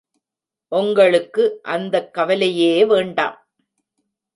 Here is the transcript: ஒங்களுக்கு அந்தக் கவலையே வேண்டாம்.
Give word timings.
ஒங்களுக்கு 0.71 1.59
அந்தக் 1.61 2.13
கவலையே 2.13 2.85
வேண்டாம். 2.85 3.47